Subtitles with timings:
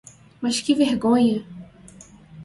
[0.41, 1.43] Mas que vergonha!